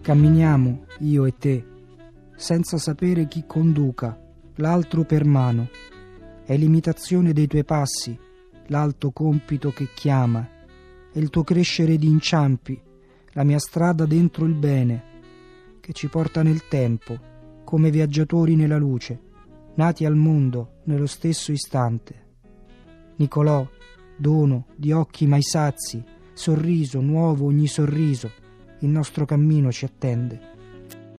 [0.00, 1.66] Camminiamo, io e te,
[2.34, 4.18] senza sapere chi conduca,
[4.54, 5.68] l'altro per mano.
[6.44, 8.18] È l'imitazione dei tuoi passi,
[8.68, 10.48] l'alto compito che chiama,
[11.12, 12.80] è il tuo crescere di inciampi,
[13.32, 15.02] la mia strada dentro il bene,
[15.80, 17.18] che ci porta nel tempo,
[17.64, 19.20] come viaggiatori nella luce,
[19.74, 22.26] nati al mondo nello stesso istante.
[23.16, 23.68] Nicolò,
[24.18, 26.02] dono di occhi mai sazi,
[26.34, 28.30] sorriso nuovo ogni sorriso,
[28.80, 30.56] il nostro cammino ci attende.